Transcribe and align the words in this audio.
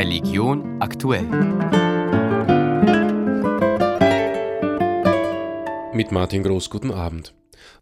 Religion 0.00 0.80
aktuell. 0.80 1.26
Mit 5.92 6.10
Martin 6.10 6.42
Groß, 6.42 6.70
guten 6.70 6.90
Abend. 6.90 7.34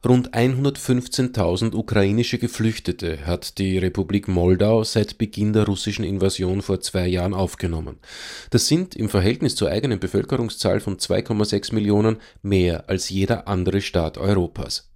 Rund 0.04 0.34
115.000 0.34 1.76
ukrainische 1.76 2.38
Geflüchtete 2.38 3.24
hat 3.24 3.58
die 3.58 3.78
Republik 3.78 4.26
Moldau 4.26 4.82
seit 4.82 5.16
Beginn 5.18 5.52
der 5.52 5.66
russischen 5.66 6.04
Invasion 6.04 6.60
vor 6.60 6.80
zwei 6.80 7.06
Jahren 7.06 7.34
aufgenommen. 7.34 8.00
Das 8.50 8.66
sind 8.66 8.96
im 8.96 9.08
Verhältnis 9.08 9.54
zur 9.54 9.70
eigenen 9.70 10.00
Bevölkerungszahl 10.00 10.80
von 10.80 10.96
2,6 10.96 11.72
Millionen 11.72 12.16
mehr 12.42 12.88
als 12.90 13.10
jeder 13.10 13.46
andere 13.46 13.80
Staat 13.80 14.18
Europas. 14.18 14.87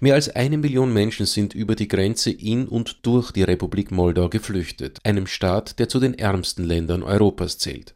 Mehr 0.00 0.14
als 0.14 0.28
eine 0.28 0.58
Million 0.58 0.92
Menschen 0.92 1.26
sind 1.26 1.54
über 1.54 1.74
die 1.74 1.88
Grenze 1.88 2.30
in 2.30 2.68
und 2.68 3.06
durch 3.06 3.32
die 3.32 3.42
Republik 3.42 3.90
Moldau 3.90 4.28
geflüchtet, 4.28 4.98
einem 5.04 5.26
Staat, 5.26 5.78
der 5.78 5.88
zu 5.88 6.00
den 6.00 6.14
ärmsten 6.14 6.64
Ländern 6.64 7.02
Europas 7.02 7.58
zählt. 7.58 7.94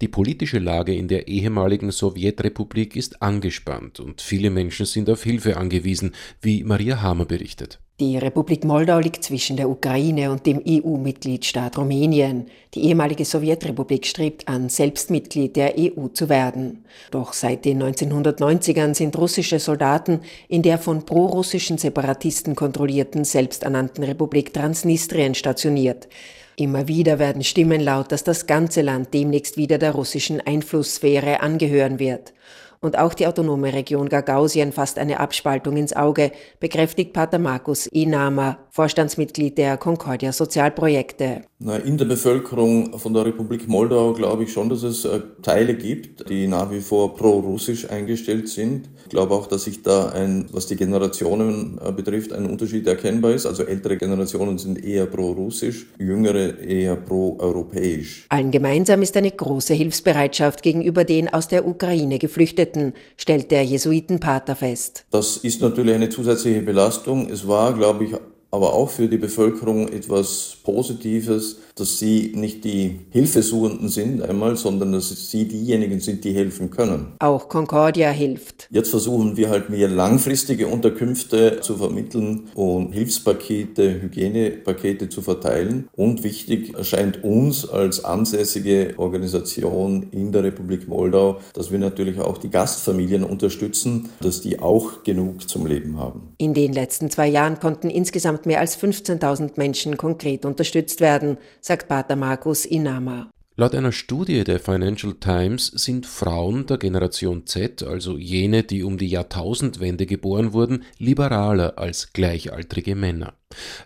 Die 0.00 0.08
politische 0.08 0.58
Lage 0.58 0.94
in 0.94 1.08
der 1.08 1.28
ehemaligen 1.28 1.90
Sowjetrepublik 1.90 2.96
ist 2.96 3.22
angespannt 3.22 4.00
und 4.00 4.20
viele 4.20 4.50
Menschen 4.50 4.86
sind 4.86 5.08
auf 5.10 5.22
Hilfe 5.22 5.56
angewiesen, 5.56 6.12
wie 6.40 6.64
Maria 6.64 7.00
Hamer 7.02 7.26
berichtet. 7.26 7.80
Die 8.00 8.18
Republik 8.18 8.64
Moldau 8.64 8.98
liegt 8.98 9.22
zwischen 9.22 9.56
der 9.56 9.70
Ukraine 9.70 10.32
und 10.32 10.44
dem 10.44 10.60
EU-Mitgliedstaat 10.66 11.78
Rumänien. 11.78 12.46
Die 12.74 12.86
ehemalige 12.86 13.24
Sowjetrepublik 13.24 14.06
strebt 14.06 14.48
an, 14.48 14.70
selbst 14.70 15.10
Mitglied 15.10 15.54
der 15.54 15.74
EU 15.78 16.08
zu 16.08 16.28
werden. 16.28 16.84
Doch 17.12 17.32
seit 17.32 17.64
den 17.64 17.80
1990ern 17.80 18.94
sind 18.94 19.16
russische 19.16 19.60
Soldaten 19.60 20.22
in 20.48 20.62
der 20.62 20.78
von 20.78 21.04
prorussischen 21.04 21.78
Separatisten 21.78 22.56
kontrollierten 22.56 23.24
selbsternannten 23.24 24.02
Republik 24.02 24.52
Transnistrien 24.52 25.36
stationiert. 25.36 26.08
Immer 26.56 26.86
wieder 26.86 27.18
werden 27.18 27.44
Stimmen 27.44 27.80
laut, 27.80 28.12
dass 28.12 28.24
das 28.24 28.46
ganze 28.46 28.82
Land 28.82 29.14
demnächst 29.14 29.56
wieder 29.56 29.78
der 29.78 29.92
russischen 29.92 30.40
Einflusssphäre 30.40 31.40
angehören 31.40 31.98
wird. 31.98 32.34
Und 32.80 32.98
auch 32.98 33.14
die 33.14 33.26
autonome 33.26 33.72
Region 33.72 34.08
Gagausien 34.08 34.72
fasst 34.72 34.98
eine 34.98 35.20
Abspaltung 35.20 35.76
ins 35.76 35.94
Auge, 35.94 36.32
bekräftigt 36.60 37.12
Pater 37.12 37.38
Markus 37.38 37.86
Inama, 37.86 38.58
Vorstandsmitglied 38.74 39.58
der 39.58 39.76
Concordia 39.76 40.32
Sozialprojekte. 40.32 41.42
Na, 41.58 41.76
in 41.76 41.98
der 41.98 42.06
Bevölkerung 42.06 42.98
von 42.98 43.12
der 43.12 43.26
Republik 43.26 43.68
Moldau 43.68 44.14
glaube 44.14 44.44
ich 44.44 44.52
schon, 44.54 44.70
dass 44.70 44.82
es 44.82 45.04
äh, 45.04 45.20
Teile 45.42 45.74
gibt, 45.74 46.30
die 46.30 46.46
nach 46.46 46.70
wie 46.70 46.80
vor 46.80 47.14
pro-russisch 47.14 47.90
eingestellt 47.90 48.48
sind. 48.48 48.88
Ich 49.04 49.10
glaube 49.10 49.34
auch, 49.34 49.46
dass 49.46 49.64
sich 49.64 49.82
da 49.82 50.08
ein, 50.08 50.46
was 50.52 50.68
die 50.68 50.76
Generationen 50.76 51.78
äh, 51.84 51.92
betrifft, 51.92 52.32
ein 52.32 52.46
Unterschied 52.46 52.86
erkennbar 52.86 53.32
ist. 53.32 53.44
Also 53.44 53.64
ältere 53.64 53.98
Generationen 53.98 54.56
sind 54.56 54.82
eher 54.82 55.04
pro-russisch, 55.04 55.88
jüngere 55.98 56.58
eher 56.58 56.96
pro-europäisch. 56.96 58.24
Allen 58.30 58.50
gemeinsam 58.50 59.02
ist 59.02 59.18
eine 59.18 59.32
große 59.32 59.74
Hilfsbereitschaft 59.74 60.62
gegenüber 60.62 61.04
den 61.04 61.28
aus 61.28 61.46
der 61.46 61.66
Ukraine 61.66 62.18
Geflüchteten, 62.18 62.94
stellt 63.18 63.50
der 63.50 63.64
Jesuitenpater 63.64 64.56
fest. 64.56 65.04
Das 65.10 65.36
ist 65.36 65.60
natürlich 65.60 65.94
eine 65.94 66.08
zusätzliche 66.08 66.62
Belastung. 66.62 67.28
Es 67.28 67.46
war, 67.46 67.74
glaube 67.74 68.04
ich, 68.04 68.14
aber 68.52 68.74
auch 68.74 68.90
für 68.90 69.08
die 69.08 69.16
Bevölkerung 69.16 69.88
etwas 69.88 70.58
Positives, 70.62 71.56
dass 71.74 71.98
sie 71.98 72.32
nicht 72.36 72.64
die 72.64 73.00
Hilfesuchenden 73.10 73.88
sind 73.88 74.22
einmal, 74.22 74.56
sondern 74.56 74.92
dass 74.92 75.30
sie 75.30 75.48
diejenigen 75.48 76.00
sind, 76.00 76.22
die 76.24 76.34
helfen 76.34 76.70
können. 76.70 77.14
Auch 77.18 77.48
Concordia 77.48 78.10
hilft. 78.10 78.68
Jetzt 78.70 78.90
versuchen 78.90 79.38
wir 79.38 79.48
halt 79.48 79.70
mehr 79.70 79.88
langfristige 79.88 80.68
Unterkünfte 80.68 81.60
zu 81.62 81.78
vermitteln 81.78 82.48
und 82.54 82.92
Hilfspakete, 82.92 84.02
Hygienepakete 84.02 85.08
zu 85.08 85.22
verteilen. 85.22 85.88
Und 85.92 86.22
wichtig 86.22 86.74
erscheint 86.74 87.24
uns 87.24 87.66
als 87.66 88.04
ansässige 88.04 88.94
Organisation 88.98 90.08
in 90.10 90.30
der 90.30 90.44
Republik 90.44 90.88
Moldau, 90.88 91.38
dass 91.54 91.72
wir 91.72 91.78
natürlich 91.78 92.20
auch 92.20 92.36
die 92.36 92.50
Gastfamilien 92.50 93.24
unterstützen, 93.24 94.10
dass 94.20 94.42
die 94.42 94.58
auch 94.58 95.04
genug 95.04 95.48
zum 95.48 95.64
Leben 95.64 95.98
haben. 95.98 96.34
In 96.36 96.52
den 96.52 96.74
letzten 96.74 97.08
zwei 97.08 97.28
Jahren 97.28 97.58
konnten 97.58 97.88
insgesamt 97.88 98.41
mehr 98.46 98.60
als 98.60 98.78
15.000 98.78 99.52
Menschen 99.56 99.96
konkret 99.96 100.44
unterstützt 100.44 101.00
werden 101.00 101.38
sagt 101.60 101.88
Pater 101.88 102.16
Markus 102.16 102.64
Inama. 102.64 103.30
Laut 103.54 103.74
einer 103.74 103.92
Studie 103.92 104.44
der 104.44 104.60
Financial 104.60 105.12
Times 105.12 105.66
sind 105.66 106.06
Frauen 106.06 106.64
der 106.64 106.78
Generation 106.78 107.46
Z, 107.46 107.82
also 107.82 108.16
jene, 108.16 108.62
die 108.62 108.82
um 108.82 108.96
die 108.96 109.08
Jahrtausendwende 109.08 110.06
geboren 110.06 110.54
wurden, 110.54 110.84
liberaler 110.96 111.76
als 111.76 112.14
gleichaltrige 112.14 112.94
Männer. 112.94 113.34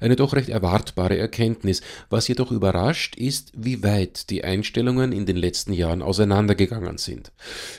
Eine 0.00 0.14
doch 0.14 0.34
recht 0.34 0.50
erwartbare 0.50 1.18
Erkenntnis. 1.18 1.82
Was 2.10 2.28
jedoch 2.28 2.52
überrascht, 2.52 3.16
ist, 3.16 3.50
wie 3.56 3.82
weit 3.82 4.30
die 4.30 4.44
Einstellungen 4.44 5.10
in 5.10 5.26
den 5.26 5.36
letzten 5.36 5.72
Jahren 5.72 6.00
auseinandergegangen 6.00 6.98
sind. 6.98 7.32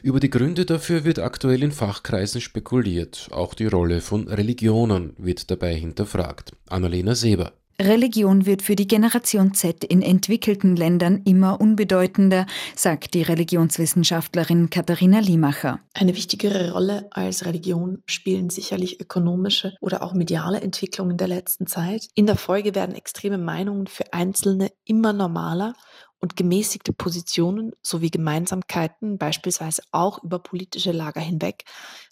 Über 0.04 0.20
die 0.20 0.30
Gründe 0.30 0.66
dafür 0.66 1.06
wird 1.06 1.20
aktuell 1.20 1.64
in 1.64 1.72
Fachkreisen 1.72 2.42
spekuliert. 2.42 3.30
Auch 3.32 3.54
die 3.54 3.68
Rolle 3.68 4.02
von 4.02 4.28
Religionen 4.28 5.14
wird 5.18 5.50
dabei 5.50 5.74
hinterfragt. 5.76 6.52
Annalena 6.68 7.16
Seber. 7.16 7.54
Religion 7.80 8.48
wird 8.48 8.64
für 8.64 8.76
die 8.76 8.88
Generation 8.88 9.54
Z 9.54 9.84
in 9.84 10.02
entwickelten 10.02 10.76
Ländern 10.76 11.22
immer 11.26 11.62
unbedeutender, 11.62 12.48
sagt 12.76 13.14
die 13.14 13.22
Religionswissenschaftlerin 13.22 14.72
Katharina 14.72 15.20
Liemacher. 15.20 15.80
Eine 15.94 16.16
wichtigere 16.16 16.72
Rolle 16.72 17.08
als 17.12 17.46
Religion 17.46 18.02
spielen 18.08 18.50
sicherlich 18.50 19.00
ökonomische 19.00 19.76
oder 19.80 20.02
auch 20.02 20.16
mediale 20.16 20.60
Entwicklungen 20.60 21.18
der 21.18 21.28
letzten 21.28 21.68
Zeit. 21.68 22.08
In 22.16 22.26
der 22.26 22.36
Folge 22.36 22.74
werden 22.74 22.96
extreme 22.96 23.38
Meinungen 23.38 23.86
für 23.86 24.12
Einzelne 24.12 24.72
immer 24.84 25.14
normaler 25.14 25.74
und 26.20 26.36
gemäßigte 26.36 26.94
Positionen 26.94 27.74
sowie 27.82 28.10
Gemeinsamkeiten, 28.10 29.18
beispielsweise 29.18 29.84
auch 29.92 30.24
über 30.24 30.40
politische 30.40 30.92
Lager 30.92 31.22
hinweg, 31.22 31.64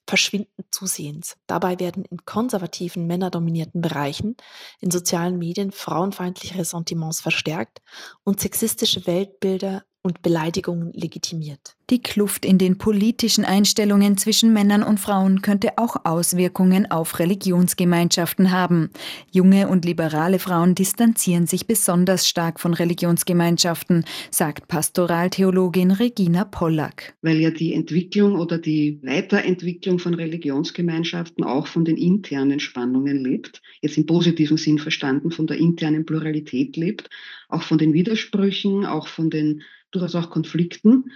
verschwinden 0.07 0.63
zusehends. 0.71 1.37
Dabei 1.47 1.79
werden 1.79 2.05
in 2.05 2.25
konservativen, 2.25 3.07
männerdominierten 3.07 3.81
Bereichen 3.81 4.37
in 4.79 4.91
sozialen 4.91 5.37
Medien 5.37 5.71
frauenfeindliche 5.71 6.59
Ressentiments 6.59 7.21
verstärkt 7.21 7.81
und 8.23 8.39
sexistische 8.39 9.07
Weltbilder 9.07 9.83
und 10.03 10.21
Beleidigungen 10.21 10.93
legitimiert. 10.93 11.75
Die 11.91 12.01
Kluft 12.01 12.47
in 12.47 12.57
den 12.57 12.79
politischen 12.79 13.45
Einstellungen 13.45 14.17
zwischen 14.17 14.51
Männern 14.53 14.81
und 14.81 14.99
Frauen 14.99 15.43
könnte 15.43 15.77
auch 15.77 15.97
Auswirkungen 16.03 16.89
auf 16.89 17.19
Religionsgemeinschaften 17.19 18.49
haben. 18.49 18.89
Junge 19.31 19.67
und 19.67 19.85
liberale 19.85 20.39
Frauen 20.39 20.73
distanzieren 20.73 21.45
sich 21.45 21.67
besonders 21.67 22.27
stark 22.27 22.59
von 22.59 22.73
Religionsgemeinschaften, 22.73 24.03
sagt 24.31 24.67
Pastoraltheologin 24.67 25.91
Regina 25.91 26.45
Pollack. 26.45 27.13
Weil 27.21 27.37
ja 27.37 27.51
die 27.51 27.75
Entwicklung 27.75 28.39
oder 28.39 28.57
die 28.57 28.99
Weiterentwicklung 29.03 29.99
von 29.99 30.15
Religionsgemeinschaften 30.15 31.43
auch 31.43 31.67
von 31.67 31.85
den 31.85 31.97
internen 31.97 32.59
Spannungen 32.59 33.23
lebt, 33.23 33.61
jetzt 33.81 33.97
im 33.97 34.07
positiven 34.07 34.57
Sinn 34.57 34.79
verstanden, 34.79 35.29
von 35.29 35.45
der 35.45 35.57
internen 35.57 36.03
Pluralität 36.03 36.77
lebt, 36.77 37.11
auch 37.47 37.61
von 37.61 37.77
den 37.77 37.93
Widersprüchen, 37.93 38.87
auch 38.87 39.07
von 39.07 39.29
den 39.29 39.61
durchaus 39.95 40.15
auch 40.15 40.29
Konflikten 40.29 41.11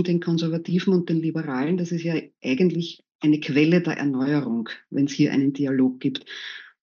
zwischen 0.00 0.04
den 0.04 0.20
Konservativen 0.20 0.94
und 0.94 1.08
den 1.08 1.20
Liberalen. 1.20 1.76
Das 1.76 1.92
ist 1.92 2.02
ja 2.02 2.14
eigentlich 2.42 3.02
eine 3.20 3.40
Quelle 3.40 3.80
der 3.80 3.98
Erneuerung, 3.98 4.68
wenn 4.90 5.06
es 5.06 5.12
hier 5.12 5.32
einen 5.32 5.52
Dialog 5.52 6.00
gibt. 6.00 6.24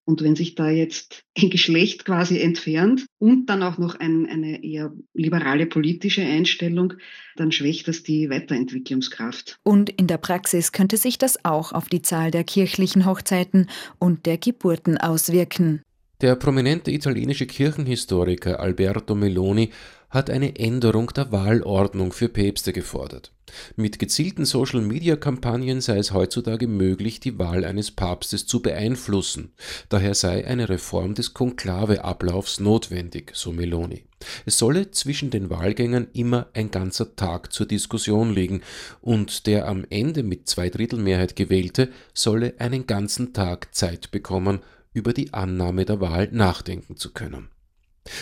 Und 0.06 0.24
wenn 0.24 0.38
sich 0.38 0.56
da 0.56 0.70
jetzt 0.70 1.26
ein 1.38 1.50
Geschlecht 1.50 2.06
quasi 2.06 2.40
entfernt 2.40 3.06
und 3.20 3.48
dann 3.48 3.62
auch 3.62 3.78
noch 3.78 4.00
ein, 4.00 4.26
eine 4.26 4.64
eher 4.64 4.94
liberale 5.14 5.66
politische 5.66 6.22
Einstellung, 6.22 6.94
dann 7.36 7.52
schwächt 7.52 7.90
das 7.90 8.04
die 8.04 8.30
Weiterentwicklungskraft. 8.30 9.58
Und 9.64 9.90
in 9.90 10.08
der 10.08 10.18
Praxis 10.18 10.72
könnte 10.72 10.96
sich 10.96 11.18
das 11.18 11.44
auch 11.44 11.74
auf 11.74 11.90
die 11.90 12.02
Zahl 12.02 12.32
der 12.32 12.46
kirchlichen 12.46 13.06
Hochzeiten 13.06 13.68
und 14.00 14.26
der 14.26 14.38
Geburten 14.38 14.98
auswirken. 14.98 15.82
Der 16.20 16.36
prominente 16.36 16.90
italienische 16.90 17.46
Kirchenhistoriker 17.46 18.60
Alberto 18.60 19.14
Meloni 19.14 19.70
hat 20.10 20.32
eine 20.32 20.58
Änderung 20.58 21.14
der 21.14 21.32
Wahlordnung 21.32 22.12
für 22.12 22.28
Päpste 22.28 22.74
gefordert. 22.74 23.32
Mit 23.76 24.00
gezielten 24.00 24.44
Social-Media-Kampagnen 24.44 25.80
sei 25.80 26.00
es 26.00 26.14
heutzutage 26.14 26.68
möglich, 26.68 27.20
die 27.20 27.38
Wahl 27.38 27.64
eines 27.64 27.92
Papstes 27.92 28.48
zu 28.48 28.64
beeinflussen. 28.64 29.54
Daher 29.90 30.16
sei 30.16 30.48
eine 30.48 30.70
Reform 30.70 31.14
des 31.14 31.36
Konklaveablaufs 31.36 32.62
notwendig, 32.62 33.34
so 33.36 33.52
Meloni. 33.52 34.06
Es 34.48 34.58
solle 34.58 34.90
zwischen 34.90 35.30
den 35.30 35.52
Wahlgängern 35.52 36.08
immer 36.14 36.48
ein 36.54 36.72
ganzer 36.72 37.16
Tag 37.16 37.54
zur 37.54 37.68
Diskussion 37.68 38.34
liegen 38.34 38.62
und 39.02 39.46
der 39.46 39.68
am 39.68 39.86
Ende 39.92 40.24
mit 40.24 40.50
Zweidrittelmehrheit 40.50 41.36
gewählte 41.36 41.90
solle 42.16 42.56
einen 42.58 42.88
ganzen 42.88 43.34
Tag 43.34 43.76
Zeit 43.76 44.10
bekommen, 44.10 44.62
über 44.98 45.14
die 45.14 45.34
Annahme 45.34 45.86
der 45.86 46.02
Wahl 46.02 46.28
nachdenken 46.32 46.98
zu 46.98 47.14
können. 47.14 47.50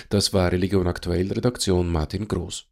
Das 0.10 0.33
war 0.33 0.51
Religion 0.51 0.88
aktuell 0.88 1.31
Redaktion 1.31 1.89
Martin 1.89 2.27
Groß. 2.27 2.63